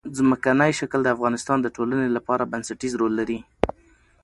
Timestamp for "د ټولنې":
1.61-2.09